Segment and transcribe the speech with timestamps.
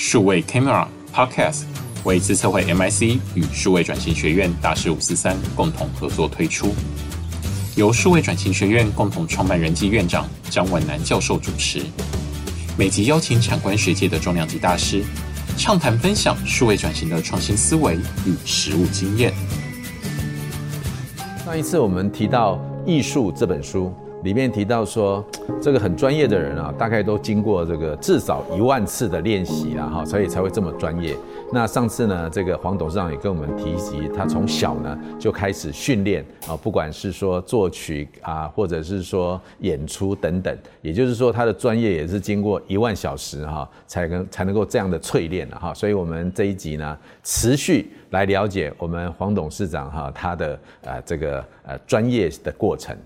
[0.00, 1.64] 数位 Camera Podcast
[2.04, 6.72] 为自测会 MIC 与数位转型学院大师五四三共同合作推出，
[7.74, 11.82] 由数位转型学院共同创办人暨院长张文南教授主持，
[12.78, 15.02] 每集邀请产官学界的重量级大师，
[15.56, 19.34] 畅谈分享数位转型的创新思维与实务经验。
[21.44, 22.54] 上一次我们提到
[22.86, 23.92] 《艺术》这本书。
[24.24, 25.24] 里面提到说，
[25.60, 31.16] 这个很专业的人啊，大概都经过这个至少一万次的练习了哈，所以才会这么专业。
[31.52, 45.72] 那上次呢，这个黄董事长也跟我们提及，他从小呢就开始训练啊，不管是说作曲啊，或者是说演出等等，也就是说他的专业也是经过一万小时哈，才能才能够这样的淬炼了哈。
[45.72, 52.96] 所以我们这一集呢，持续来了解我们黄董事长哈他的呃这个呃专业的过程。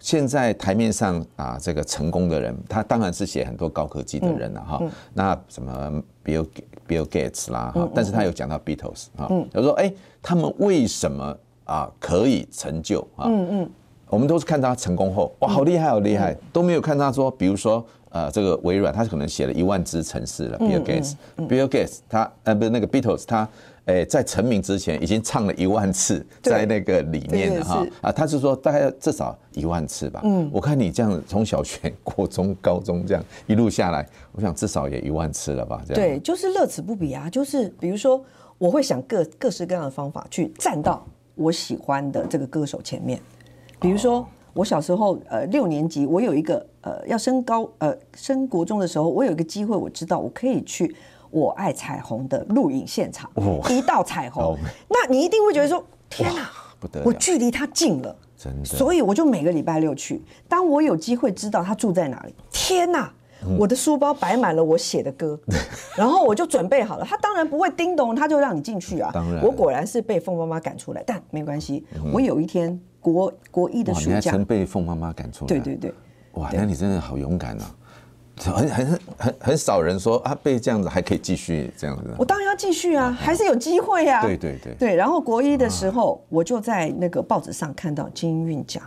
[0.00, 4.80] 现在台面上啊，这个成功的人，他当然是写很多高科技的人了哈。
[5.12, 6.46] 那什么 Bill
[6.86, 13.26] Bill Gates 啦哈，但是他有讲到 Beatles 哈，他说哎，他们为什么啊可以成就啊？
[13.26, 13.70] 嗯嗯，
[14.08, 20.58] 我们都是看他成功后，哇，好厉害，好厉害，都没有看他说，比如说呃，这个微软，他可能写了一万支程式了。
[20.58, 23.48] Bill Gates，Bill Gates，他呃不是那个 Beatles，他。
[23.88, 30.20] 哎，在成名之前已经唱了一万次，在那个里面了哈啊，他是说大概至少一万次吧。
[30.24, 35.82] 嗯，我看你这样从小学、 国中、高中这样一路下来，我想至少也一万次了吧？
[35.86, 37.30] 这样对，就是乐此不彼啊。
[37.30, 38.22] 就是比如说，
[38.58, 41.02] 我会想各各式各样的方法去站到
[41.34, 43.18] 我喜欢的这个歌手前面。
[43.80, 50.94] 比如说，我小时候呃六年级，我有一个呃要升高呃升国中的时候，我有一个机会，我知道我可以去。
[51.30, 53.30] 我爱彩虹的录影现场，
[53.68, 54.56] 一道彩虹，
[54.88, 58.64] 那你一定会觉得说：天哪，不得了，我距离他近了，真的。
[58.64, 60.22] 所以我就每个礼拜六去。
[60.48, 63.12] 当我有机会知道他住在哪里，天哪，
[63.58, 65.38] 我的书包摆满了我写的歌，
[65.96, 67.04] 然后我就准备好了。
[67.04, 69.12] 他当然不会叮咚，他就让你进去啊。
[69.42, 71.84] 我果然是被凤妈妈赶出来，但没关系。
[72.12, 75.48] 我有一天国国一的暑假，你还曾被凤妈妈赶出来？
[75.48, 75.94] 对对对，
[76.32, 77.74] 哇，那你真的好勇敢啊！
[78.38, 82.14] 很很很很少人说啊，被这样子还可以继续这样子。
[82.18, 84.22] 我当然要继续啊，还是有机会呀。
[84.22, 84.94] 对对对对。
[84.94, 88.82] 然后国一的时候，我就在那个报纸上看到金韵奖。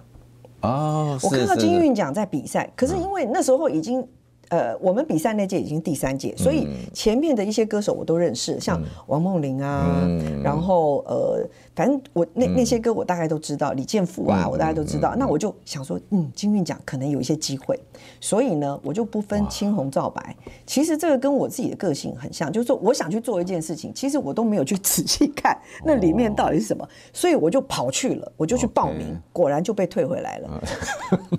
[0.61, 4.07] 哦，我看到金韵奖在比赛，可是因为那时候已经。
[4.51, 10.05] 呃，我们比赛那届已经第三届，所以前面的一些歌手我都认识，像王梦玲啊，
[10.43, 15.15] 然后呃，反正我那那些歌我大概都知道，李健富啊，我大概都知道。
[15.15, 17.79] 那我就想说，嗯，金韵奖可能有一些机会，
[18.19, 20.35] 所以呢，我就不分青红皂白。
[20.65, 30.61] 其实这个跟我自己的个性很像，就是说我想去做一件事情，其实我都没有去仔细看那里面到底是什么，所以我就跑去了，我就去报名，果然就被退回来了，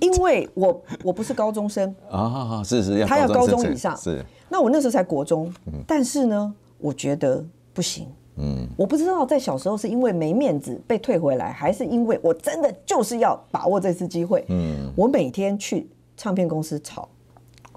[0.01, 1.95] 因为我我不是高中生。
[2.09, 3.02] 啊，是是。
[3.05, 4.23] 他要高中以上，是。
[4.49, 5.51] 那我那时候才国中，
[5.87, 7.43] 但是呢，我觉得
[7.73, 8.07] 不行。
[8.35, 14.43] 嗯，我不知道在小时候是因为没面子被退回来，还是因为我真的就是要把握这次机会。
[14.49, 15.87] 嗯，我每天去
[16.17, 17.07] 唱片公司吵。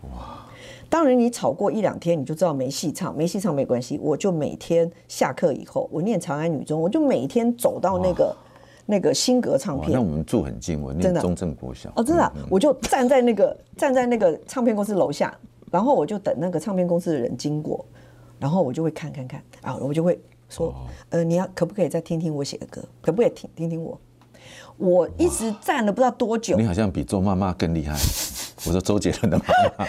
[0.03, 0.47] 哇！
[0.89, 3.99] 当然，你吵过一两天，你就知道没戏唱，没戏唱没关系。
[4.03, 8.35] 我就每天下课以后，我念长安女中，我就每天走到那个。
[8.87, 11.93] 那个新格唱片，那我们住很近，我念中正国小。
[11.97, 15.37] 哦，真的、啊，我就站在那个站在那个唱片公司楼下，
[15.73, 17.85] 然后我就等那个唱片公司的人经过，
[18.39, 20.73] 然后我就会看看看啊，我就会说，
[21.11, 22.81] 呃，你要可不可以再听听我写的歌？
[23.03, 24.01] 可不可以听听听我？
[24.77, 26.57] 我一直站了不知道多久。
[26.57, 27.95] 你好像比周妈妈更厉害。
[28.67, 29.45] 我说周杰伦的妈
[29.79, 29.87] 妈。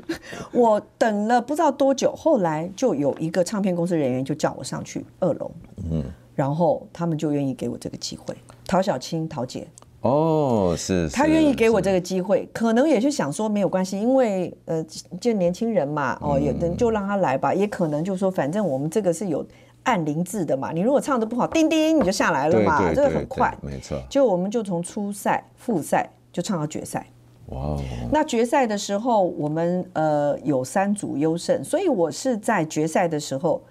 [0.52, 5.50] 我等了不知道多久，后来就有一个唱片公司人员就叫我上去二楼。
[5.90, 6.04] 嗯。
[6.34, 8.34] 然后他们就愿意给我这个机会，
[8.66, 9.66] 陶小青陶姐
[10.00, 14.84] 哦，是，他愿意给我这个机会，可能也是想说没有关系，因为呃，
[15.18, 19.46] 就年轻人嘛，哦，有的就让他来吧，也可能就是说，反正我们这个是有
[19.84, 23.98] 按铃制的嘛，你如果唱的不好，叮叮你就下来了嘛，这个很快，没错。
[24.10, 27.06] 就我们就从初赛、复赛就唱到决赛，
[27.46, 27.74] 哇！
[28.10, 33.62] 那决赛的时候，我们呃有三组优胜，所以我是在决赛的时候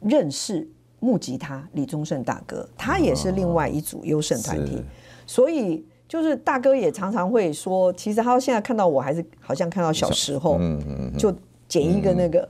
[0.00, 0.66] 认识。
[1.04, 4.82] 木吉他李宗盛大哥，他也是另外一组优胜团体，
[5.26, 11.30] 所以就是大哥也常常会说，其实他现在看到我还是好像看到小时候，嗯嗯就
[11.68, 12.48] 剪一个那个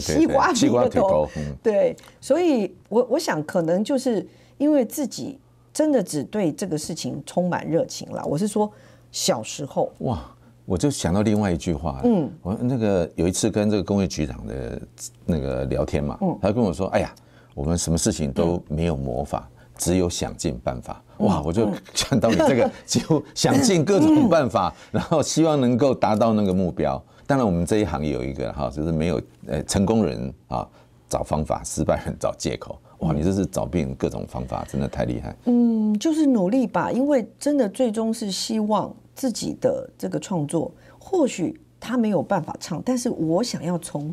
[0.00, 1.28] 西瓜皮的头，
[1.62, 4.26] 对，所以我我想可能就是
[4.56, 5.38] 因为自己
[5.70, 8.24] 真的只对这个事情充满热情了。
[8.24, 8.72] 我是说
[9.12, 10.24] 小时候哇，
[10.64, 14.80] 我就想到另外一句话，嗯，我那个有一次跟这个工业局长的
[15.26, 17.14] 那个聊天嘛，他跟我说，哎呀。
[17.54, 21.02] 我们什么事情都没有魔法，只有想尽办法。
[21.18, 21.40] 哇！
[21.42, 27.02] 我就想到你这个， 就想尽各种办法，然后希望能够达到那个目标。
[27.26, 30.68] 当然我们这一行有一个哈，就是没有呃成功人啊
[31.08, 32.78] 找方法，失败人找借口。
[32.98, 35.34] 哇，你这是找遍各种方法，真的太厉害。
[35.44, 44.12] 嗯，就是努力吧，因为真的最终是希望自己的这个创作，或许他没有办法唱，但是我想要从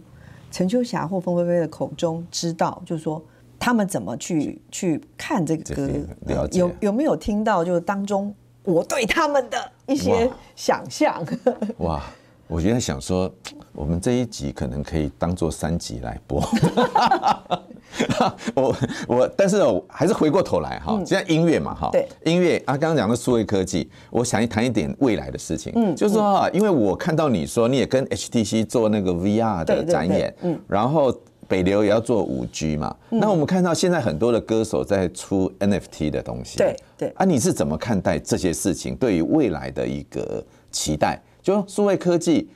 [0.51, 3.21] 陈秋霞或凤飞飞的口中知道，就是说
[3.61, 5.87] 他们怎么去去看这个歌，
[6.25, 6.59] 了解。
[6.59, 11.23] 有有没有听到，就是当中我对他们的一些想象。
[11.77, 12.01] 哇，
[12.47, 13.31] 我现在想说，
[13.71, 16.41] 我们这一集可能可以当做三集来播。
[18.55, 18.75] 我
[19.07, 31.15] 我，但是我还是回过头来哈，现在音乐嘛哈，对，音乐啊，刚刚讲的数位科技，我想谈一点未来的事情，嗯，就是说啊，因为我看到你说你也跟 HTC 做那个 VR 的展演，嗯，然后
[31.51, 41.21] 北流也要做五 G 嘛，那我们看到现在很多的歌手在出 NFT 的东西，对对，啊，你是怎么看待这些事情对于未来的一个期待？
[41.41, 42.49] 就数位科技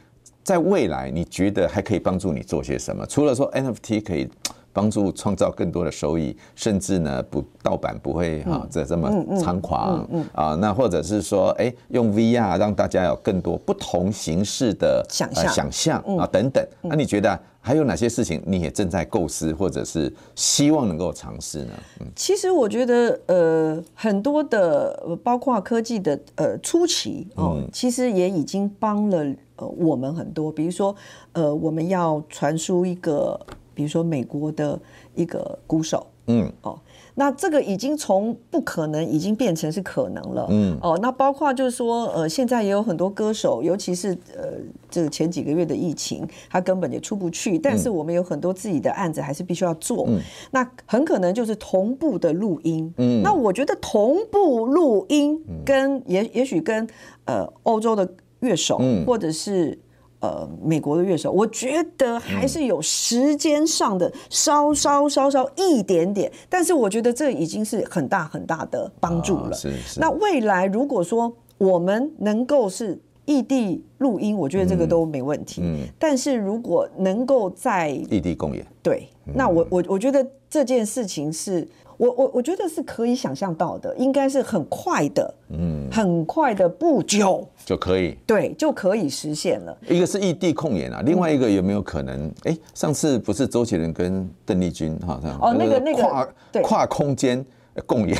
[0.43, 3.05] 在未来，你觉得还可以帮助你做些什么？
[3.05, 4.29] 除了说 NFT 可以。
[4.75, 15.47] 帮助创造更多的收益，甚至呢不盗版不会哈这这么猖狂啊，那或者是说哎用 VR 让大家有更多不同形式的想象。
[15.47, 21.71] 想象啊等等，那你觉得还有哪些事情你也正在构思或者是希望能够尝试呢？
[22.13, 29.25] 其实我觉得呃很多的包括科技的呃初期哦，其实也已经帮了
[29.55, 30.93] 呃我们很多，比如说
[31.31, 33.39] 呃我们要传输一个。
[33.75, 34.79] 比如说美国的
[35.13, 36.79] 一个鼓手，嗯，哦，
[37.13, 44.53] 那这个已经从不可能已经变成是可能了，嗯，哦，那包括就是说，呃，现在也有很多歌手，尤其是呃，
[44.89, 50.19] 这个前几个月的疫情，他根本也出不去，但是我们有很多自己的案子还是必须要做，嗯，
[50.51, 56.87] 那很可能就是同步的录音，嗯，那我觉得同步录音跟也也许跟
[57.25, 59.77] 呃欧洲的乐手，或者是。
[60.25, 69.53] 呃，美国的乐手，我觉得还是有时间上的稍稍稍稍一点点，但是我觉得这已经是很大很大的帮助了。
[69.53, 69.99] 是是。
[69.99, 75.61] 那未来如果说我们能够是异地录音，我觉得这个都没问题。
[75.63, 75.85] 嗯。
[75.99, 81.67] 但是如果能够在异地共演，对，那我我我觉得这件事情是。
[81.97, 89.77] 我我我觉得是可以想象到的，应该是很快的，嗯，很快的，不久就可以，对，就可以实现了。
[89.87, 92.27] 一个是异地共演啊，另外一个有没有可能？
[92.43, 97.45] 哎、嗯，上次不是周杰伦跟邓丽君好像哦，那个那个跨对跨空间
[97.85, 98.17] 共演。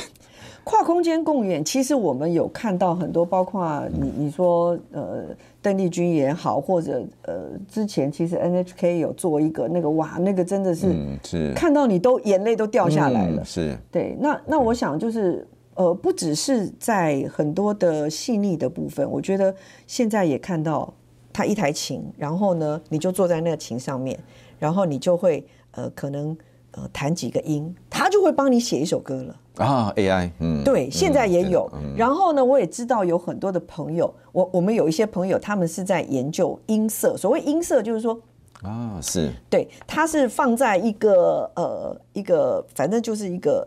[0.64, 5.26] 跨空间共演，其实我们有看到很多，包括你你说呃
[5.66, 14.16] 邓丽君也好，或者呃之前其实 NHK 有做一个那个哇，那个真的是是看到你都眼泪都掉下来了，是对。
[14.20, 19.56] 那那我想就是呃不只是在很多的细腻的部分，我觉得
[19.88, 20.94] 现在也看到
[21.34, 24.20] 他一台琴，然后呢你就坐在那个琴上面，
[24.60, 26.38] 然后你就会呃可能
[26.76, 29.36] 呃弹几个音，他就会帮你写一首歌了。
[29.58, 31.72] 啊，AI，嗯，对，现在也有。
[31.96, 37.16] 然后呢，我也知道有很多的朋友，我我们有一些朋友，他们是在研究音色。
[37.16, 38.20] 所谓音色，就是说，
[38.64, 43.66] 啊，是，对，它是放在一个呃一个，反正就是一个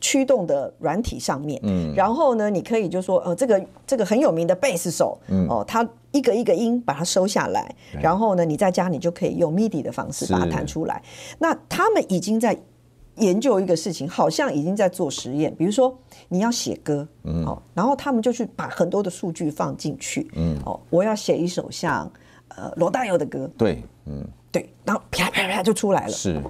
[0.00, 1.60] 驱动的软体上面。
[1.62, 5.18] 嗯，然后呢，你可以就说，呃，这个这个很有名的贝斯手，
[5.48, 11.02] 哦，他一个一个音把它收下来，然后呢，你在家你就可以用 MIDI 的方式把它弹出来。
[11.38, 12.58] 那他们已经在。
[13.20, 15.52] 研究一个事情，好像已经在做实验。
[15.56, 15.92] 比如说，
[16.28, 22.08] 你要写歌，嗯，哦，然后他们就去把很多的数据放进去，嗯，哦，我要写一首像
[22.50, 26.42] 呃罗大佑的歌，对，嗯，对，然后啪啪啪就出来了，是，对。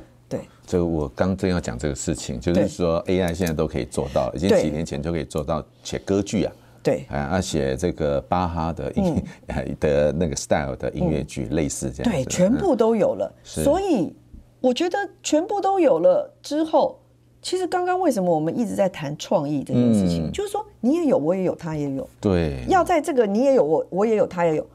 [0.69, 9.21] 这个我刚正要讲这个事情，就是说 AI 现在都可以做到，已经几年前就可以做到写歌剧啊，对，啊，写这个巴哈的音
[9.81, 14.15] 的那个 style 的音乐剧，类似这样，对，全部都有了，所以。
[14.61, 16.99] 我觉得全部都有了之后，
[17.41, 20.27] 其实刚刚为什么我们一直在谈创意这件事情？
[20.27, 22.05] 嗯、就是说你也有，我也有，他也有。
[22.21, 24.67] 对，要在这个你也有，我我也有，他也有。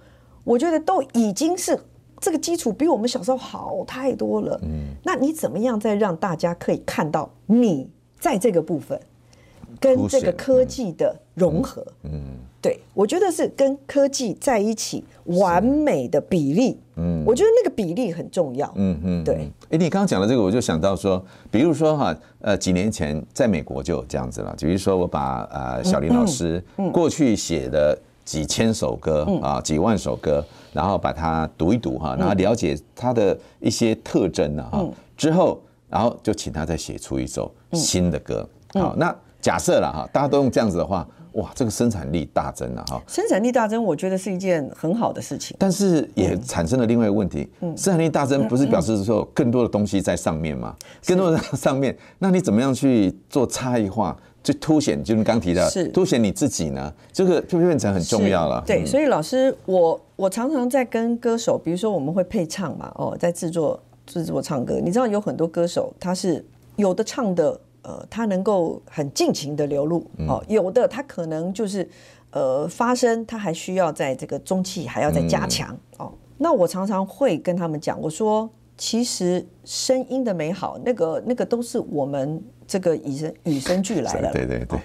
[0.45, 1.77] 我觉得都已经是
[2.23, 4.57] 这个基础比我们小时候好太多了。
[4.63, 8.97] 嗯，那你怎么样再让大家可以看到你在这个部分
[9.77, 11.85] 跟这个科技的融合？
[12.03, 12.11] 嗯。
[12.13, 12.21] 嗯
[12.63, 16.79] 对，我觉得是跟科技在一起完美的比例。
[16.95, 18.71] 嗯，我觉得那个比例很重要。
[18.77, 19.51] 嗯嗯，对。
[19.69, 24.55] 哎，你刚刚讲的这个，我就想到说，比如说哈，呃，几年前在美国就有这样子了。
[24.57, 26.63] 比如说，我把呃小林老师
[26.93, 30.41] 过去写的几千首歌啊，几万首歌，
[30.73, 38.47] 然后把它读一读哈，然后了解它的一些特征呢哈，之后，然后就请他再写出一首新的歌。
[38.73, 41.07] 好，那假设了哈，大家都用这样子的话。
[41.33, 43.01] 哇，这个生产力大增了哈。
[43.07, 45.57] 生产力大增，我觉得是一件很好的事情。
[45.59, 50.75] 但是也产生了另外一个问题，嗯、生产力大增不是表示说更多的东西在上面吗？
[51.07, 54.15] 更多的上面，那你怎么样去做差异化？
[54.43, 55.87] 就凸显，就是刚提到，是。
[55.87, 58.61] 凸显你自己呢，这个就变成很重要了。
[58.67, 66.45] 对，所以老师，我我常常在跟歌手，比如说我们会配唱嘛，哦，在制作制作唱歌，你知道有很多歌手，他是
[66.75, 71.89] 有的唱的，呃，他能够很尽情的流露，哦，有的他可能就是
[72.31, 78.49] 呃发声，他还需要在这个中气还要再加强，哦，那我常常会跟他们讲，我说。
[78.85, 84.29] 其实声音的美好，那个那个都是我们这个与生与生俱来的。
[84.33, 84.77] 对对对。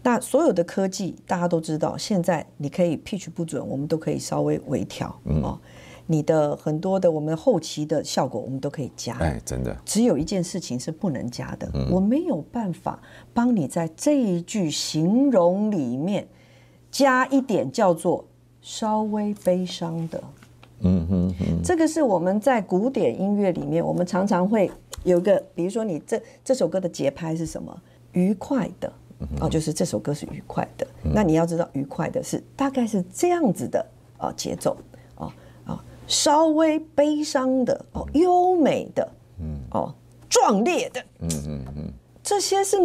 [0.00, 5.12] 那所有的科技，大家都知道，现在你可以 pitch 不准，我们都可以稍微微调。
[5.24, 5.42] 嗯。
[5.42, 5.58] 哦，
[6.06, 9.16] 你的很多的我们后期的效果，我们都可以加。
[9.16, 9.76] 哎，真的。
[9.84, 13.02] 只有一件事情是不能加的，我没有办法
[13.34, 16.28] 帮你在这一句形容里面
[16.92, 18.24] 加一点叫做
[18.62, 20.22] 稍微悲伤的。
[20.80, 24.70] 嗯哼哼，这个是我们在古典音乐里面，我们常常会
[25.04, 27.74] 有个，比如说你这这首歌的节拍是什么？
[28.12, 28.92] 愉快的，
[29.40, 30.86] 哦，就是这首歌是愉快的。
[31.02, 33.84] 那你要知道，愉快的是大概是这样子的
[34.18, 34.76] 啊节奏，
[35.16, 35.32] 哦
[35.66, 39.08] 哦，稍微悲伤的，哦，优美的，
[39.40, 39.94] 嗯，哦，
[40.28, 41.92] 壮烈的，嗯嗯嗯，
[42.22, 42.76] 这些是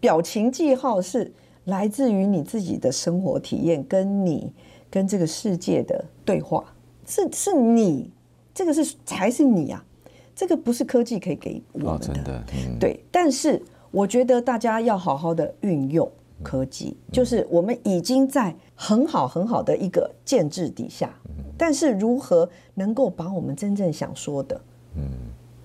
[0.00, 1.32] 表情记号，是
[1.64, 4.50] 来自于你自己的生活体验，跟你
[4.90, 6.64] 跟这个世界的对话。
[7.08, 8.10] 是是你，
[8.54, 9.82] 这个是才是你啊，
[10.36, 11.92] 这个不是科技可以给我们的。
[11.94, 13.02] 哦，真的，嗯，对。
[13.10, 13.60] 但是
[13.90, 16.06] 我觉得大家要好好的运用
[16.42, 21.18] 科技，就是我们已经在很好很好的一个建制底下，
[21.56, 24.60] 但是如何能够把我们真正想说的，
[24.96, 25.02] 嗯，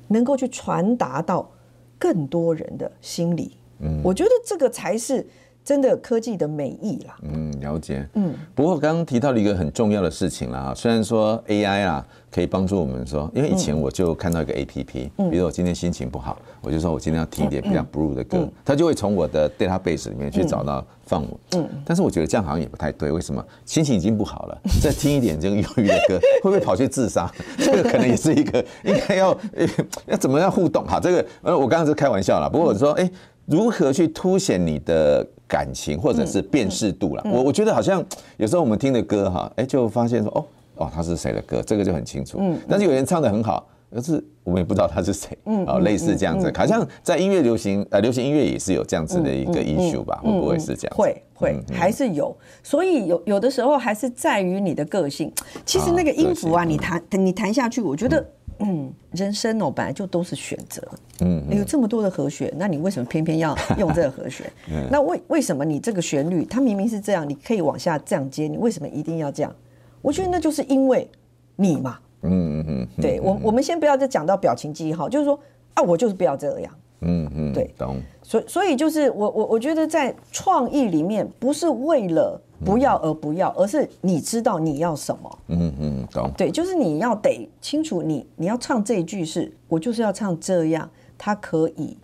[0.08, 1.52] 能够去传达到
[2.00, 5.28] 更多人的心里，嗯，我觉得这个才是。
[5.64, 8.34] 真的科技的美意啦，嗯，了解，嗯。
[8.54, 21.66] 不过刚刚提到了一个很重要的事情了哈，虽然说 AI 啊可以帮助我们说，因为以前我就看到一个 APP，嗯，比如我今天心情不好，我就说我今天要听一点比较 blue 的歌，它就会从我的 database 里面去找到放我，嗯。
[21.86, 23.42] 但是我觉得这样好像也不太对，为什么？
[23.66, 27.32] 心情已经不好了，再听一点这个忧郁的歌， 会不会跑去自杀？
[27.58, 29.38] 这个可能也是一个 应该要
[30.08, 31.00] 要怎么样互动哈？
[31.00, 33.10] 这个呃，我刚刚是开玩笑啦，不过我说，哎，
[33.46, 35.26] 如何去凸显你的？
[35.54, 38.04] 感情或者是辨识度了，我我觉得好像
[38.38, 40.46] 有时候我们听的歌哈，哎，就发现说哦
[40.78, 42.40] 哦，他是谁的歌，这个就很清楚。
[42.42, 45.38] 嗯，但是有人唱的很好，可是我们也不知道他是谁。
[45.46, 50.20] 嗯，啊，类似这样子，好像在音乐流行呃流行音乐也是有这样子的一个 issue 吧？
[50.24, 50.98] 会不会是这样？
[50.98, 55.32] 会会还是有，所以有有的时候还是在于你的个性。
[55.68, 58.26] 其实那个音符啊，你弹你弹下去，我觉得。
[58.60, 60.82] 嗯，人生哦，本来就都是选择。
[61.22, 64.52] 嗯，有这么多的和弦，那你为什么偏偏要用这个和弦？
[64.92, 69.54] 那为为什么你这个旋律，它明明是这样，你可以往下这样接，你为什么一定要这样？
[70.02, 71.10] 我觉得那就是因为
[71.56, 72.00] 你嘛。
[72.22, 72.88] 嗯嗯嗯。
[73.02, 75.40] 对我，我们先不要再讲到表情记忆哈，就是说
[75.74, 76.74] 啊，我就是不要这样。
[77.02, 77.54] 嗯嗯。
[77.54, 77.98] 对，懂。
[78.22, 82.42] 所以所以就是我我我觉得在创意里面，不是为了。
[82.66, 85.40] 不要而不要，而是你知道你要什么。
[85.48, 86.32] 嗯嗯，懂。
[86.38, 91.98] 对，就是你要得清楚你，你你要唱这一句是，我就是要唱这样，它可以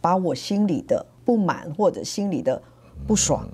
[0.00, 2.60] 把我心里的不满或者心里的
[3.06, 3.48] 不爽，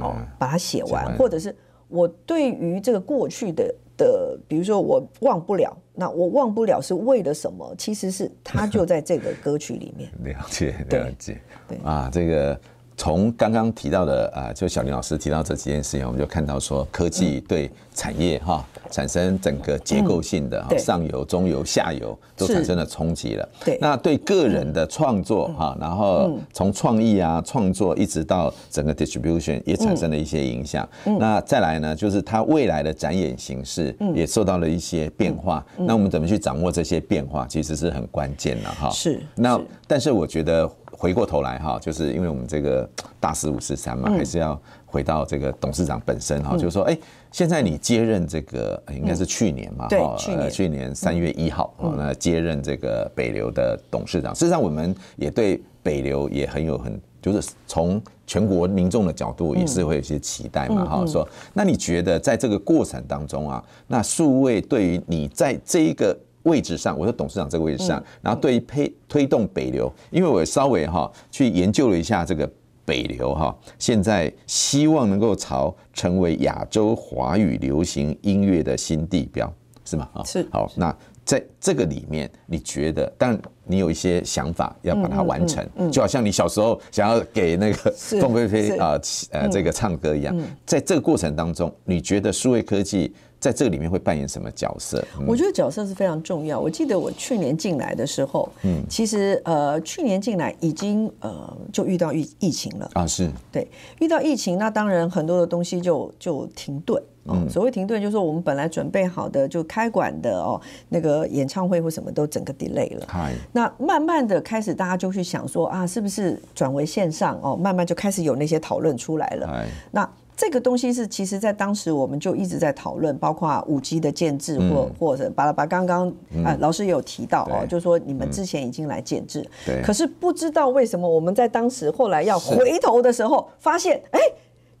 [0.00, 1.54] 哦，把它写完，或者是
[1.88, 7.74] 我对于这个过去的的，比如说我忘不了，那我忘不了是为了什么？
[7.76, 10.10] 其实是它就在这个歌曲里面。
[10.24, 11.40] 了解，了解。
[11.68, 12.60] 对啊，这个。
[12.96, 23.48] 从刚刚提到的啊，就小林老师提到这几件事情，我们就看到说，科技对产业哈产生整个结构性的上游、中游、下游都产生了冲击了。
[23.64, 30.88] 对，那对个人的创作哈，然后从创意啊创作一直到整个 distribution 也产生了一些影响。
[31.18, 35.64] 那再来呢，就是它未来的展演形式也受到了一些变化。
[35.76, 38.90] 那我们怎么去掌握这些变化，其实是很关键的哈。
[38.90, 39.20] 是。
[39.34, 40.70] 那但是我觉得。
[41.02, 44.56] 回过头来哈，就是因为我们这个大师五十三嘛，还是要
[44.86, 46.96] 回到这个董事长本身哈，就是说，哎，
[47.32, 50.16] 现在你接任这个应该是去年嘛，哈，
[50.48, 50.94] 去年。
[50.94, 54.32] 三月一号，那接任这个北流的董事长。
[54.32, 66.16] 事实上，我们也对北流也很有很，就是从全国民众的角度也是会有些期待嘛，哈，说，那你觉得在这个过程当中啊，那数位对于你在这一个。
[66.44, 72.50] 位置上，我说董事长这个位置上，然后对于推推动北流，因为我稍微哈去研究了一下这个
[72.84, 79.52] 北流哈，现在希望能够朝成为亚洲华语流行音乐的新地标，
[79.84, 80.08] 是吗？
[80.14, 80.46] 啊，是。
[80.50, 80.94] 好，那
[81.24, 93.14] 在这个里面，你觉得，但你有一些想法要把它完成，就好像你小时候想要给那个 凤飞飞啊呃这个唱歌一样，在这个过程当中，你觉得数位科技？
[93.42, 95.04] 在这个里面会扮演什么角色？
[95.26, 96.60] 我觉得角色是非常重要。
[96.60, 103.66] 我记得我去年进来的时候，嗯，其实呃，去年进来已经呃就遇到疫疫情了啊，是对，
[103.98, 107.02] 遇到疫情，那当然很多的东西就就停顿。
[107.24, 113.06] 嗯，所谓停顿，就是说我们本来准备好的就开馆的哦，那个演唱会或什么都整个 delay 了。
[113.08, 117.56] 嗨，那慢慢的开始大家就去想说啊，是不是转为线上哦？
[117.56, 119.66] 慢慢就开始有那些讨论出来了。
[119.90, 120.08] 那。
[120.42, 126.08] 这个东西是，其实，在当时我们就一直在讨论，包括五 G 的建制，或或者巴拉巴，刚刚
[126.44, 134.18] 啊，老师也有提到哦，就是说你们之前已经来建制，对，可是不知道为什么我们在当时后来要回头的时候，发现，哎，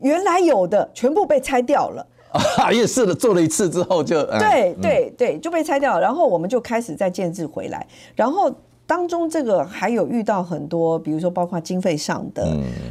[0.00, 2.04] 原来有的全部被拆掉了。
[2.58, 8.52] 啊， 也是的，做了一次之后就对对对，就被拆掉了，然后我们就开始再建制回来，然后。
[8.92, 12.46] 当中这个还有遇到很多，比如说包括经费上的，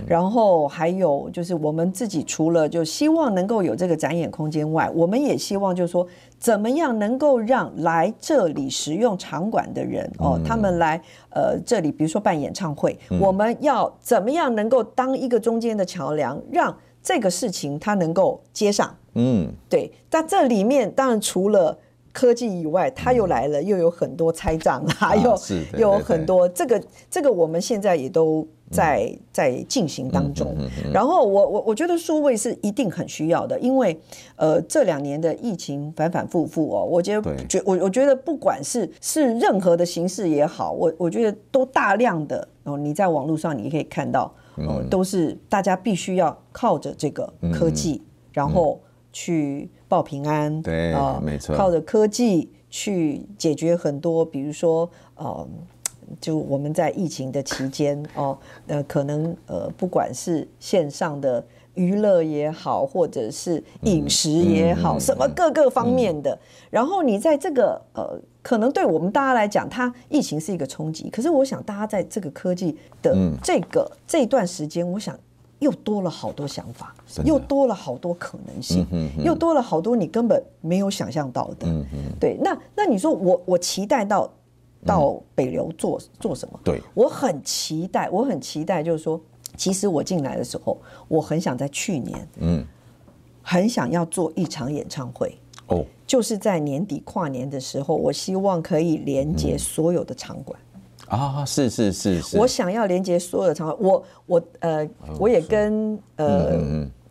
[0.08, 6.08] 然后还有就是我们自己除了就希望能够有这个展演空间外，我们也希望就是说
[6.40, 18.96] 怎么样能够让来这里使用场馆的人哦，他们来呃这里，比如说办演唱会，我们要怎么样能够当一个中间的桥梁，让这个事情它能够接上。
[19.14, 19.92] 嗯，对。
[20.10, 21.78] 但这里面当然除了
[22.12, 25.36] 科技以外，他又来了，又有很多拆账啊，又
[25.74, 30.56] 又有很多这个这个，我们现在也都在在进行当中。
[30.94, 33.98] 然后我我我觉得数位是一定很需要的，因为
[34.36, 48.02] 呃这两年的疫情反反复复哦，我觉得觉我我觉得不管是是任何的形式也好，我我觉得都大量的哦，你在网络上你可以看到，哦，都是大家必须要靠着这个科技，
[48.34, 48.80] 然后
[49.14, 49.70] 去。
[49.92, 55.46] 报平安，对啊，没错，靠着科技去解决很多，比如说，呃，
[56.22, 61.44] 就我们在疫情的期间 哦，呃，可能呃，不管是线上的
[61.74, 75.20] 娱乐也好，或者是饮食也好，什么各个方面的，然后你在这个呃，可能对我们大家来讲，它疫情是一个冲击，可是我想大家在这个科技的这个这段时间，我想。
[75.62, 76.94] 又多了好多想法，
[77.24, 78.84] 又多了好多可能性，
[79.24, 81.68] 又多了好多你根本没有想象到的。
[82.20, 84.28] 对，那那你说我我期待到
[84.84, 86.60] 到北流做做什么？
[86.64, 89.22] 对，我很期待，我很期待，就是说，
[89.56, 90.76] 其实我进来的时候，
[91.08, 92.66] 我很想在去年，嗯，
[93.44, 100.60] 很想要做一场演唱会，哦，就是在年底跨年的时候，我希望可以连接所有的场馆。
[101.12, 106.58] 啊，是是是是，我想要连接所有的场馆，我我呃，我也跟呃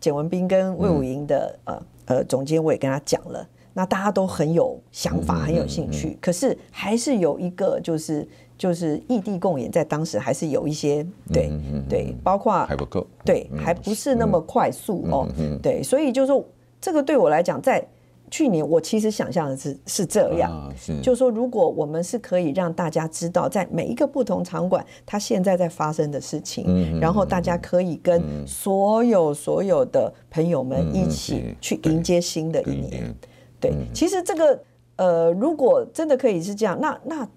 [0.00, 11.52] 简文斌跟魏武营的呃呃总监，我也跟他讲了，那大家都很有想法，很有兴趣，可是还是有一个就是就是异地共演，在当时还是有一些对
[11.86, 15.28] 对，包括还不够，对，还不是那么快速哦，
[15.62, 16.42] 对，所以就是说
[16.80, 17.86] 这个对我来讲在。
[18.30, 33.14] 去年我其实想象的是是这样，就是说如果我们是可以让大家知道，在每一个不同场馆，它现在在发生的事情，然后大家可以跟所有所有的朋友们一起去迎接新的一年。
[33.60, 34.62] 对，其实这个
[34.96, 37.28] 呃，如果真的可以是这样，那那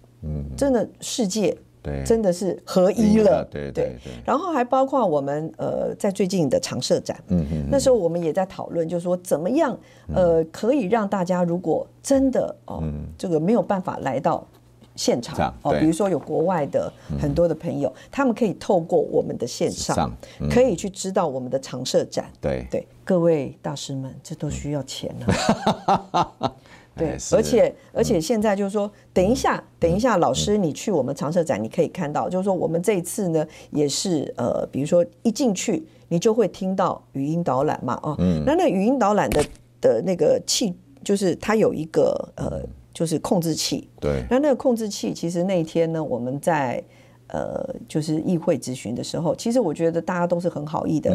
[0.56, 1.58] 真的世界。
[1.84, 3.43] 对，真的是合一了。
[3.52, 4.13] 对对对。
[4.26, 9.78] 然后还包括我们呃，在最近的常设展，嗯嗯，那时候我们也在讨论，就是说怎么样
[10.15, 12.82] 呃，可以让大家如果真的哦，
[13.17, 14.48] 这个没有办法来到
[14.96, 20.10] 现场哦，比如说有国外的很多的朋友，他们可以透过我们的线上，
[20.50, 22.32] 可以去知道我们的常设展。
[22.39, 22.65] 对。
[22.72, 26.54] 对，各位大师们，这都需要钱啊。
[26.95, 39.43] 对，而且而且现在就是说，等一下，等一下，老师，你去我们常设展，你可以看到，就是说，我们这一次呢，也是呃，比如说一进去，你就会听到语音导览嘛，哦，那那语音导览的
[39.82, 42.62] 的那个器，就是它有一个呃，
[42.93, 46.84] 就是控制器，对，那那个控制器，其实那一天呢，我们在
[47.29, 51.10] 呃，就是议会咨询的时候，其实我觉得大家都是很好意的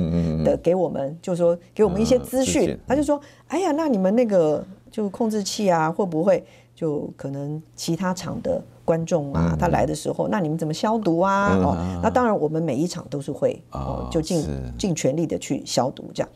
[0.45, 4.67] 的，给我们就是说给我们一些资讯，他就说，哎呀，那你们那个。
[4.91, 11.57] 就控制器啊，会不会就可能其他场的观众啊，他来的时候，那你们怎么消毒啊？
[11.57, 14.45] 哦，那当然我们每一场都是会哦，就尽
[14.79, 16.29] 尽全力的去消毒这样。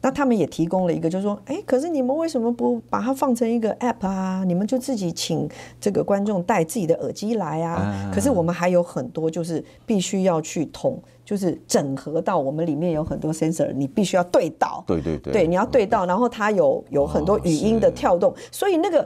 [0.00, 4.44] 那他们也提供了一个，就是说，哎，可是你们为什么不把它放成一个 app 啊？
[4.46, 5.48] 你们就自己请
[5.80, 8.10] 这个观众带自己的耳机来啊？
[8.14, 11.02] 可是我们还有很多，就是必须要去统。
[11.24, 19.04] 就是整合到我们里面有很多 sensor，你必须要对到，对对对，对，你要对到，然后它有有很多语音的跳动，所以那个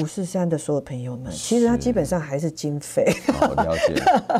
[0.00, 3.04] 五四三的所有朋友们，其实它基本上还是经费。
[3.32, 3.94] 好，了解。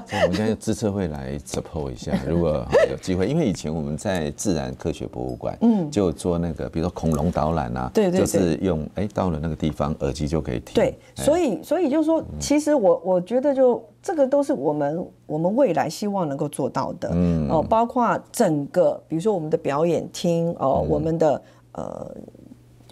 [0.07, 10.75] 所以我们现在自测会来 support 一下， 如果有机会，因为以前我们在自然科学博物馆，嗯，就做那个，比如说恐龙导览啊，对对，就是用哎到了那个地方，耳机就可以听。
[10.75, 21.43] 对，所以所以就是说，其实我我觉得就这个都是我们我们未来希望能够做到的，嗯哦，包括整个比如说我们的表演厅哦，我们的
[21.73, 22.15] 呃。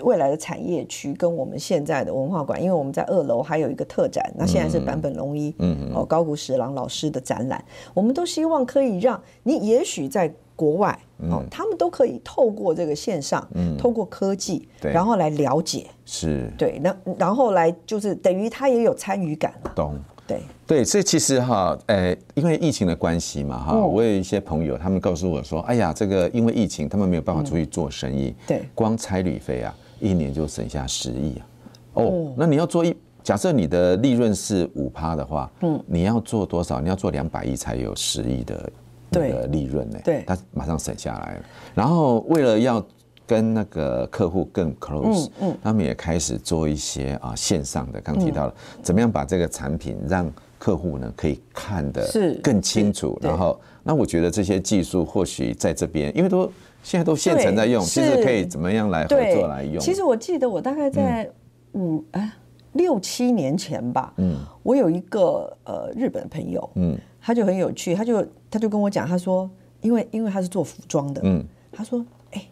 [0.02, 5.76] 未来的产业区跟我们现在的文化馆，因为我们在二楼还有一个特展，那现在是坂本龙一，嗯。
[5.94, 10.98] 哦高谷史郎老师的展览，我们都希望可以让你也许在国外
[11.30, 16.50] 哦，他们都可以透过这个线上，嗯，透过科技，然后来了解，是。
[16.56, 20.40] 对，那然后来就是等于他也有参与感了，懂，对。
[20.66, 29.74] 对，所以其实哈，呃，因为疫情的关系嘛，哈，我有一些朋友，他们告诉我说，哎呀，这个因为疫情，他们没有办法出去做生意，对，光差旅费啊。
[30.06, 31.46] 一年就省下十亿啊！
[31.94, 36.80] 哦，那你要做一，假设你的利润是五趴的话，嗯，你要做多少？
[36.80, 38.70] 你要做两百亿才有十亿的
[39.10, 39.98] 那个利润呢？
[40.04, 41.44] 对，他马上省下来了。
[41.74, 42.84] 然后为了要
[43.26, 52.08] 跟那个客户更 close，嗯，他们也开始做一些啊线上的，刚提到了怎么样把这个产品让客户呢可以看得
[52.42, 53.18] 更清楚。
[53.22, 56.50] 然后，那我觉得这些技术或许在这边，因为都。
[56.86, 59.80] 现在都现成在用，其实可以怎么样来合作来用？
[59.80, 61.28] 其实我记得我大概在
[61.72, 62.30] 五哎
[62.74, 72.46] 六七年前吧，嗯，我有一个呃日本朋友，嗯，他就很有趣，他就他就跟我讲，他说，因为因为他是做服装的，嗯，他说，哎，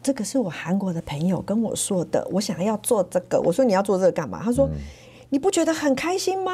[0.00, 4.40] 这个是我韩国的朋友跟我说的，我想要做这个，我说你要做这个干嘛？
[4.40, 4.70] 他说，
[5.30, 6.52] 你不觉得很开心吗？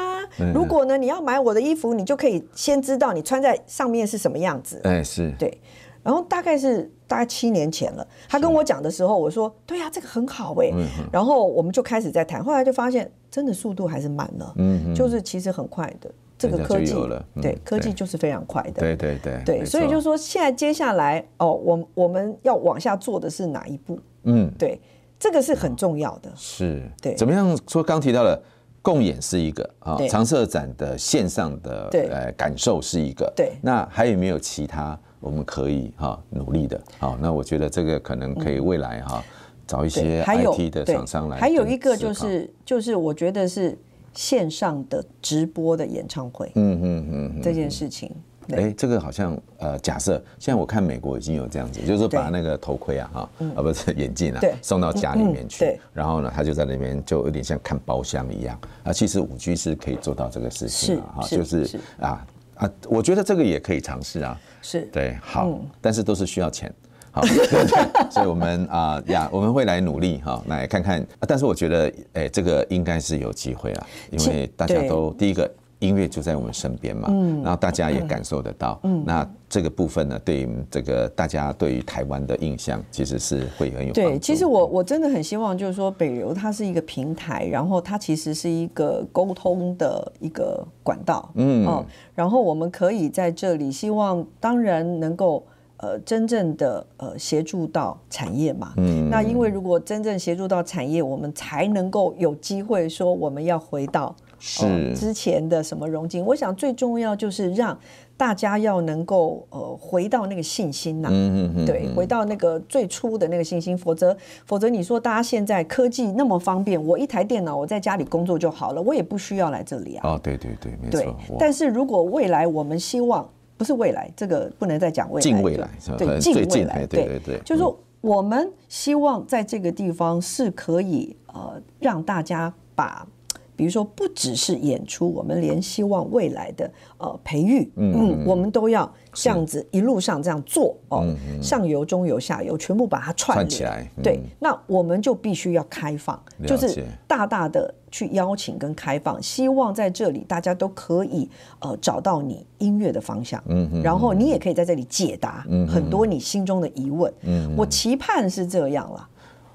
[0.55, 5.31] 如果呢你要买我的衣服，你就可以先知道你穿在上面是什么样子，哎，是。
[5.37, 5.55] 对。
[6.03, 10.71] 然后大概是大概七年前了，他跟我讲的时候，我说对呀，这个很好哎。
[11.11, 16.93] 然后我们就开始在谈，后来就发现真的速度还是慢了，嗯，就是其实很快的这个科技，
[17.41, 23.99] 对科技就是非常快的，对对对对，所以就是说现在接下来哦，我我们要往下做的是哪一步？
[24.23, 24.81] 嗯，对，
[25.19, 27.55] 这个是很重要的，是，对，怎么样？
[27.67, 27.83] 说？
[27.83, 28.41] 刚提到了
[28.81, 34.99] 共演是一个啊，常设展的线上的呃感受是一个，对，那还有没有其他？
[35.21, 39.23] 我们可以哈努力的，好，那我觉得这个可能可以未来哈
[39.67, 41.37] 找一些 IT 的厂商来。
[41.37, 43.77] 还有一个就是就是我觉得是
[44.13, 48.11] 线上的直播的演唱会，嗯嗯嗯，这件事情，
[48.49, 58.59] 哎，这个好像呃，假设现在我看美国已经有这样子，就是把那个头盔啊哈啊不是 眼镜啊送到家里面去，然后呢他就在那边就有点像看包厢一样。
[58.83, 61.79] 啊，其实五 G 是可以做到这个事情啊，哈，就是。
[61.99, 62.25] 啊。
[62.61, 66.71] 啊，我觉得这个也可以尝试啊，是对，好，嗯、但是都是需要钱，
[67.09, 67.23] 好，
[68.11, 71.03] 所以我们啊呀，我们会来努力哈，来看看。
[71.27, 75.51] 但是我觉得，哎，这个应该是有机会啊，因为大家都第一个。
[75.81, 84.19] 音乐就在我们身边嘛，嗯，然后大家也感受得到，嗯，那这个部分呢，对于这个大家对于台湾的印象，其实是会很有对。
[84.19, 95.43] 其实我我真的很希望，就是说北流它是一个平台，然后它其实是一个沟通的一个管道，嗯，哦，然后我们可以在这里，希望当然能够
[95.77, 104.15] 呃真正的呃协助到产业嘛，嗯，那因为如果真正协助到产业，我们才能够有机会说我们要回到。
[104.41, 106.25] 是之前的什么融金？
[106.25, 107.77] 我想最重要就是让
[108.17, 113.77] 大家要能够呃回到那个信心呐，嗯嗯对，回到那个最初的那个信心。
[113.77, 120.09] 否则，否则你说大家现在科技那么方便，我一台电脑我在家里工作就好了，我也不需要来这里啊。
[120.09, 121.15] 哦，对对对，没错。
[121.37, 133.05] 但是如果未来我们希望不是未来，这个不能再讲未来，近未来，对，近未来，对对对，就是说我们希望在这个地方是可以呃让大家把。
[133.55, 141.05] 比如说，不只是演出，我们连希望未来的呃培育，嗯，我们都要这样子一路上这样做哦，
[141.41, 143.87] 上游、中游、下游全部把它串起来。
[144.01, 157.13] 对，那我们就必须要开放，就是大大的去邀请跟开放，希望在这里大家都可以呃找到你音乐的方向，嗯，然后你也可以在这里解答很多你心中的疑问。
[157.23, 159.07] 嗯，我期盼是这样了。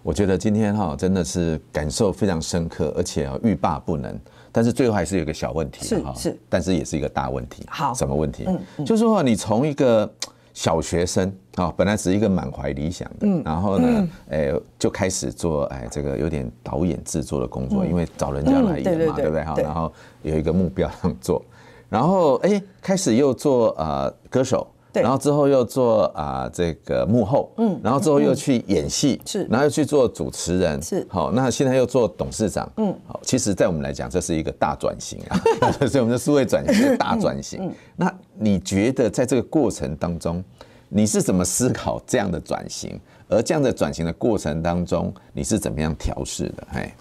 [0.06, 4.16] 我觉得今天哈真的是感受非常深刻，而且欲罢不能。
[4.52, 7.64] 但是最后还是有一个小问题，哈，是，但是也是一个大问题。
[7.68, 8.44] 好，什么问题？
[8.46, 10.08] 嗯，就是说你从一个
[10.54, 19.42] 小学生啊，本来只是一个满怀理想的，然后呢，哎，就开始做哎这个有点导演制作的工作，因为找人家来演嘛，对不对？
[19.42, 19.92] 哈，然后
[20.22, 21.44] 有一个目标这样做，
[21.88, 24.64] 然后哎开始又做呃歌手。
[24.96, 25.02] 对。
[25.02, 29.44] 然后之后又做啊这个幕后，嗯，然后之后又去演戏，是。
[29.44, 31.06] 然后又去做主持人，是。
[31.08, 35.38] 好，那现在又做董事长，嗯，好，其实，在我们来讲，这是一个大转型啊，
[35.86, 37.70] 所以我们的数位转型是大转型。
[37.94, 40.42] 那你觉得在这个过程当中，
[40.88, 42.98] 你是怎么思考这样的转型？
[43.28, 46.66] 而这样的转型的过程当中，你是怎么样调试的？
[46.72, 46.94] 哎，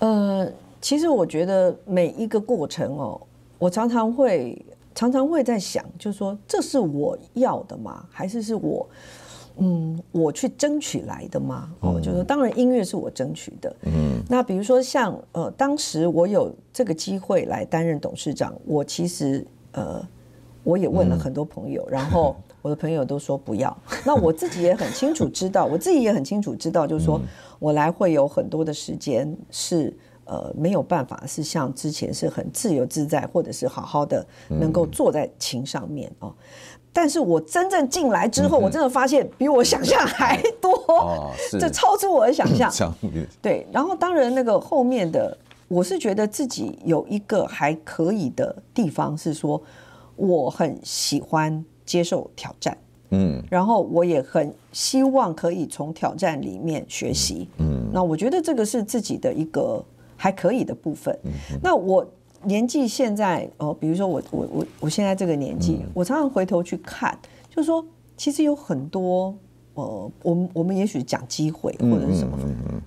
[0.00, 0.46] 呃，
[0.82, 3.18] 其实我觉得每一个过程哦，
[3.58, 4.62] 我常常会
[4.94, 8.04] 常常会在想，就是说，这是我要的吗？
[8.10, 8.88] 还是是我
[9.58, 11.70] 嗯，我去争取来的吗？
[11.80, 13.76] 哦，就是，当然音乐是我争取的。
[13.82, 20.06] 嗯，那比如说像呃，当时我有这个机会来担任董事长，我其实呃，
[20.64, 22.36] 我也问了很多朋友，然后。
[22.62, 23.76] 我的朋友都说不要，
[24.06, 27.20] 那我自己也很清楚知道，我自己也很清楚知道，就是说
[27.58, 29.92] 我来会有很多的时间是
[30.32, 36.32] 呃没有办法是像之前是很自由自在，或者是好好的能够坐在琴上面哦。
[36.92, 42.94] 但是我真正进来之后，我真的发现比我想象还多，这超出我的想象。
[43.42, 45.36] 对，然后当然那个后面的，
[45.68, 49.62] 我是觉得自己有一个还可以的地方是说，
[50.16, 51.64] 我很喜欢。
[51.84, 52.78] 接受挑战，
[53.10, 59.84] 嗯，然后我也很希望可以从挑战里面学习，嗯，那我觉得这个是自己的一个
[60.22, 61.18] 还可以的部分。
[61.24, 62.06] 嗯，那我
[62.44, 67.84] 年纪现在哦，比如说我我我我现在这个年纪，嗯，我常常回头去看，就是说
[68.16, 69.34] 其实有很多
[69.74, 72.38] 呃，我们我们也许讲机会或者是什么，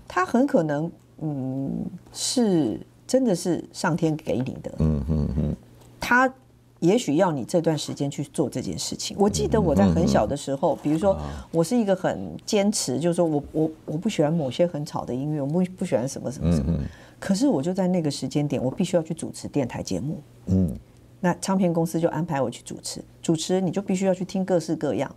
[0.07, 5.55] 他很可能嗯是真的是上天给你的，嗯嗯嗯，
[5.99, 6.33] 他。
[6.81, 9.15] 也许要你这段时间去做这件事情。
[9.17, 11.17] 我记得我在很小的时候，比如说
[11.49, 16.77] 我是一个很坚持，就是说我我我不喜欢某些很吵的音乐，我不不喜欢什么什么什么。
[17.25, 20.21] 可是我就在那个时间点，我必须要去主持电台节目。
[20.45, 20.77] 嗯，
[21.19, 25.09] 那唱片公司就安排我去主持，主持你就必须要去听各式各样，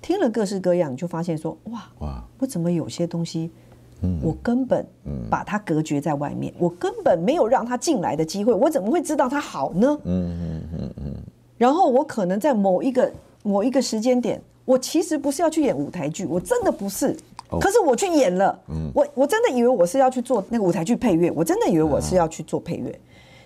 [0.00, 3.50] 听了各式各样，你就发现说哇哇，我怎么有些东西。
[4.22, 4.86] 我根本
[5.28, 9.98] 把它隔绝在外面，我根本没有让它进来的机会，我怎么会知道它好呢？
[10.04, 11.14] 嗯嗯嗯嗯。
[11.58, 13.10] 然后我可能在某一个
[13.42, 17.16] 某一个时间点，我其实不是要去演舞台剧，我真的不是。
[17.58, 18.60] 可是我去演了，
[18.92, 23.00] 我我真的以为我是要去做那个舞台剧配乐，我真的以为我是要去做配乐，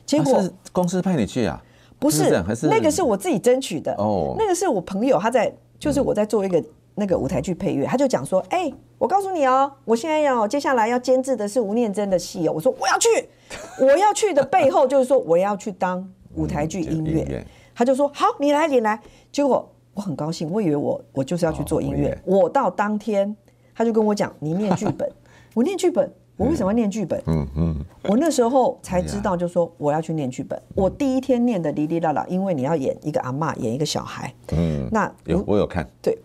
[0.05, 1.63] 结果公司派你去啊？
[2.01, 3.95] 不是，那个是我自己争取的。
[3.99, 6.61] 哦，那个是我朋友他在，就是我在做一个。
[6.97, 13.09] 那个舞台剧配乐，他就讲说：“哎、欸，我告诉你哦，我现在要接下来要监制的是吴念真的戏哦。”我说：“我要去，
[13.81, 19.01] 我要去的背后就是说我要去当舞台剧音乐。”他就说：“好，你来，你来。”
[19.33, 22.17] 结果我很高兴，我以为我我就是要去做音乐。
[22.25, 23.37] 我到当天，
[23.75, 25.11] 他就跟我讲：“你念剧本，
[25.55, 27.23] 我念剧本。”我为什么要念剧本？
[27.27, 30.59] 嗯嗯，我那时候才知道，就是说我要去念剧本。
[30.75, 34.33] 我第一天念的哩哩啦啦，因为你要演一个阿嬷，演一个小孩。
[34.53, 35.87] 嗯，那有我有看。
[36.01, 36.19] 对，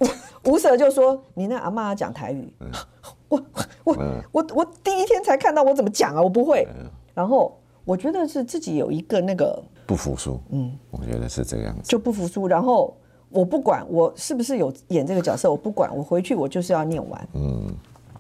[0.46, 2.48] 吴 Sir 就说你那阿嬷要讲台语。
[3.28, 3.44] 我
[3.84, 3.94] 我
[4.32, 6.22] 我我第一天才看到，我怎么讲啊？
[6.22, 6.66] 我不会。
[7.14, 10.40] 然后我觉得是自己有一个那个不服输。
[10.52, 12.48] 嗯，我觉得是这个样子，就不服输。
[12.48, 12.96] 然后
[13.30, 17.28] 我不管我是不是有演这个角色，我不管，我回去我就是要念完。
[17.34, 17.76] 嗯。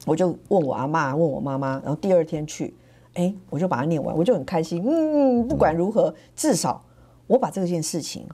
[0.05, 2.75] 我就问我阿妈，问我妈妈，然后第二天去，
[3.15, 4.83] 哎，我就把它念完，我就很开心。
[4.85, 6.79] 嗯，不管如何，至少
[7.25, 8.27] 我把这件事情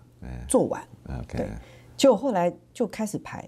[0.50, 0.84] 做完。
[1.30, 1.48] 对，
[1.96, 3.48] 结果后来就开始排，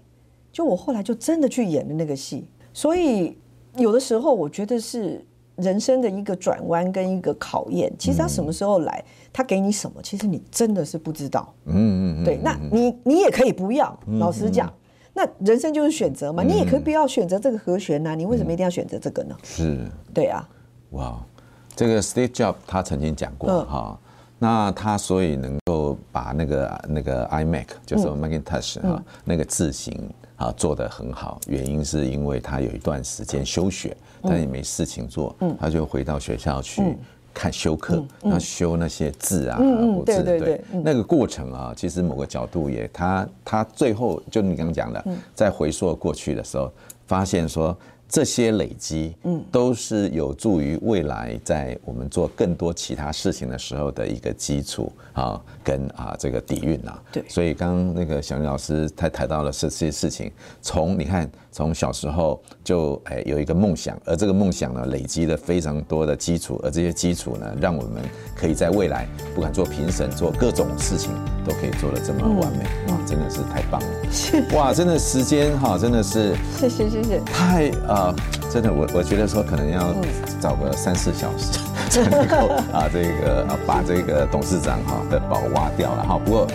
[0.50, 2.46] 就我后来就真的去演了那个戏。
[2.72, 3.36] 所以
[3.76, 5.22] 有的时候，我觉得是
[5.56, 7.92] 人生的一个转弯跟一个考验。
[7.98, 11.52] 其实他什么时候来，他给你什么，其实你真的是不知道。
[11.66, 12.24] 嗯嗯嗯。
[12.24, 14.72] 对，那你你也可以不要，老实讲。
[15.16, 19.36] 那人生就是选择嘛，你也可以不要选择这个和弦呐，你为什么一定要选择这个呢？
[19.44, 20.48] 是，对啊。
[20.90, 21.24] 哇，
[21.76, 23.98] 这个 Steve Jobs 他曾经讲过哈，
[24.40, 36.96] 那他所以能够把那个那个 iMac 就是 Macintosh 哈那个字型啊做得很好，原因是因为他有一段时间休学，但也没事情做，他就回到学校去。
[37.32, 46.72] 看修课，那修那些字啊，或者对对，那个过程啊，其实某个角度也，他他最后就你刚刚讲的，在回溯过去的时候，
[47.06, 47.76] 发现说。
[48.06, 56.92] 这些累积，嗯，都是有助于未来在我们做更多其他事情的时候的一个基础啊，跟啊这个底蕴呐。
[57.10, 68.02] 对，所以刚刚那个小林老师他谈到了这些事情，从你看从小时候就哎有一个梦想，而这个梦想呢累积了非常多的基础，而这些基础呢让我们
[68.36, 71.10] 可以在未来不管做评审做各种事情
[71.44, 78.14] 都可以做的这么完美，哇，真的是太棒了，哇，真的时间哈真的是谢谢谢谢，太啊。
[78.50, 79.92] 真的，我我觉得说可能要
[80.40, 81.58] 找个三四小时
[81.90, 86.18] 才能够啊，这个啊把这个董事长哈的宝挖掉了哈。
[86.24, 86.46] 不过，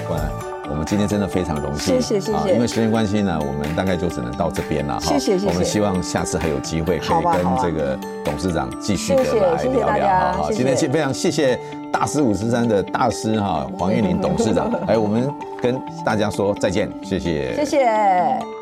[0.70, 2.44] 我们今天真的非常荣幸，谢谢谢谢、啊。
[2.48, 5.02] 因为时间关系呢，我们大概就只能到这边了哈。
[5.02, 5.48] 谢谢谢谢。
[5.48, 10.32] 我们希望下次还有机会可以跟这个董事长继续的来聊聊哈。
[10.44, 11.60] 好，今天非常谢谢
[11.92, 15.28] 大师五十三的大师哈黄玉玲董事长，哎我们
[15.62, 18.59] 跟大家说再见，谢谢，谢谢。